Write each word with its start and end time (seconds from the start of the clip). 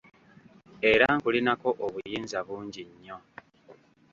Era 0.91 1.05
nkulinako 1.17 1.69
obuyinza 1.85 2.37
bungi 2.47 2.81
nnyo. 2.89 3.17